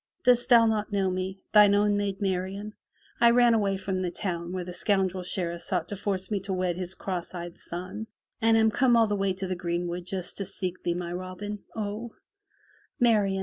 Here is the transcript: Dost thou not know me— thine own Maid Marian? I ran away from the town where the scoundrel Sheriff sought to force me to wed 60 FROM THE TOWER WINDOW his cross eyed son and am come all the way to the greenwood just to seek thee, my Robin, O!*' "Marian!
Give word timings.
Dost 0.23 0.49
thou 0.49 0.65
not 0.65 0.91
know 0.91 1.11
me— 1.11 1.41
thine 1.53 1.75
own 1.75 1.95
Maid 1.95 2.21
Marian? 2.21 2.73
I 3.19 3.29
ran 3.29 3.53
away 3.53 3.77
from 3.77 4.01
the 4.01 4.09
town 4.09 4.51
where 4.51 4.63
the 4.63 4.73
scoundrel 4.73 5.21
Sheriff 5.21 5.61
sought 5.61 5.89
to 5.89 5.95
force 5.95 6.31
me 6.31 6.39
to 6.39 6.53
wed 6.53 6.77
60 6.77 6.77
FROM 6.77 6.79
THE 6.79 6.79
TOWER 6.79 6.79
WINDOW 6.79 6.81
his 6.81 6.95
cross 6.95 7.33
eyed 7.35 7.57
son 7.69 8.07
and 8.41 8.57
am 8.57 8.71
come 8.71 8.97
all 8.97 9.05
the 9.05 9.15
way 9.15 9.33
to 9.33 9.45
the 9.45 9.55
greenwood 9.55 10.07
just 10.07 10.37
to 10.37 10.45
seek 10.45 10.81
thee, 10.81 10.95
my 10.95 11.13
Robin, 11.13 11.59
O!*' 11.75 12.15
"Marian! 12.99 13.39